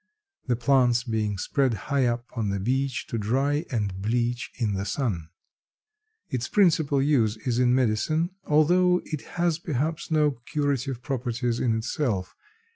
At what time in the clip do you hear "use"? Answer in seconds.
7.03-7.37